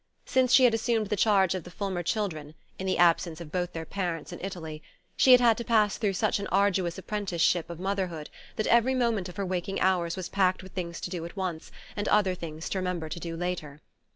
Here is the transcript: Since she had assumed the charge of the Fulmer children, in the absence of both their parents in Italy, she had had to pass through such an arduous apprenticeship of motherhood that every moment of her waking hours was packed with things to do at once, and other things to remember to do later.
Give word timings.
Since 0.25 0.51
she 0.51 0.63
had 0.63 0.73
assumed 0.73 1.05
the 1.09 1.15
charge 1.15 1.53
of 1.53 1.63
the 1.63 1.69
Fulmer 1.69 2.01
children, 2.01 2.55
in 2.79 2.87
the 2.87 2.97
absence 2.97 3.39
of 3.39 3.51
both 3.51 3.71
their 3.73 3.85
parents 3.85 4.33
in 4.33 4.39
Italy, 4.43 4.81
she 5.15 5.31
had 5.31 5.39
had 5.39 5.59
to 5.59 5.63
pass 5.63 5.99
through 5.99 6.13
such 6.13 6.39
an 6.39 6.47
arduous 6.47 6.97
apprenticeship 6.97 7.69
of 7.69 7.79
motherhood 7.79 8.31
that 8.55 8.65
every 8.65 8.95
moment 8.95 9.29
of 9.29 9.35
her 9.35 9.45
waking 9.45 9.79
hours 9.79 10.15
was 10.15 10.27
packed 10.27 10.63
with 10.63 10.71
things 10.71 11.01
to 11.01 11.11
do 11.11 11.23
at 11.23 11.35
once, 11.37 11.71
and 11.95 12.07
other 12.07 12.33
things 12.33 12.67
to 12.69 12.79
remember 12.79 13.09
to 13.09 13.19
do 13.19 13.37
later. 13.37 13.79